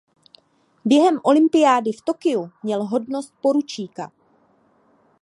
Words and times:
Během 0.85 1.19
olympiády 1.23 1.91
v 1.91 2.01
Tokiu 2.01 2.51
měl 2.63 2.83
hodnost 2.85 3.33
poručíka. 3.41 4.11